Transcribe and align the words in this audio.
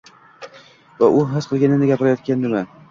Va 1.03 1.11
u 1.19 1.21
his 1.35 1.51
qilganini 1.53 1.93
gapiryaptimi? 1.95 2.63